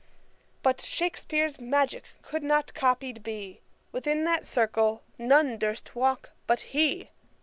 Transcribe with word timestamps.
'But 0.63 0.81
Shakspeare's 0.81 1.59
magick 1.61 2.03
could 2.23 2.41
not 2.41 2.73
copied 2.73 3.21
be, 3.21 3.61
Within 3.91 4.23
that 4.23 4.47
circle 4.47 5.03
none 5.19 5.59
durst 5.59 5.93
walk 5.95 6.31
but 6.47 6.61
he!' 6.73 7.11